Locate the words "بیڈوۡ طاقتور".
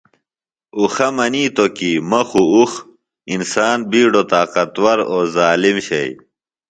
3.89-4.97